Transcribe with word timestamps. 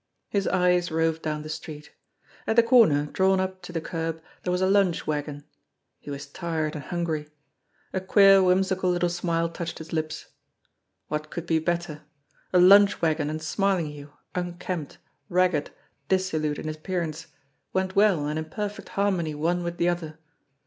His 0.29 0.47
eyes 0.47 0.89
roved 0.89 1.21
down 1.21 1.43
the 1.43 1.47
street. 1.49 1.91
At 2.47 2.55
the 2.55 2.63
corner, 2.63 3.05
drawn 3.05 3.39
up 3.39 3.61
to 3.61 3.71
the 3.71 3.79
curb, 3.79 4.19
there 4.41 4.49
was 4.49 4.61
a 4.63 4.67
lunch 4.67 5.05
wagon. 5.05 5.43
He 5.99 6.09
was 6.09 6.25
tired 6.25 6.73
and 6.73 6.85
hungry. 6.85 7.29
A 7.93 8.01
queer, 8.01 8.41
whimsical 8.41 8.89
little 8.89 9.09
smile 9.09 9.47
touched 9.47 9.77
his 9.77 9.93
lips. 9.93 10.25
What 11.07 11.29
could 11.29 11.45
be 11.45 11.59
better? 11.59 12.01
A 12.51 12.57
lunch 12.59 12.99
wagon 12.99 13.29
and 13.29 13.43
Smarlinghue, 13.43 14.11
unkempt, 14.33 14.97
ragged, 15.29 15.69
dissolute 16.09 16.57
in 16.57 16.67
appearance, 16.67 17.27
went 17.71 17.95
well 17.95 18.25
and 18.25 18.39
in 18.39 18.45
perfect 18.45 18.89
harmony 18.97 19.35
one 19.35 19.61
with 19.63 19.77
the 19.77 19.87
other 19.89 20.17